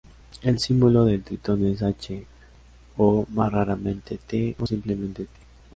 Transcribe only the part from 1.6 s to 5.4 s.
es H, o más raramente, T o simplemente "t".